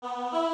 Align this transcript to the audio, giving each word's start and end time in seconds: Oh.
Oh. 0.00 0.47